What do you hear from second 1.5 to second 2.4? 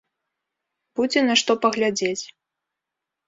паглядзець!